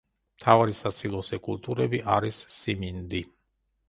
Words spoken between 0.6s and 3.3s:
სასილოსე კულტურები არის სიმინდი.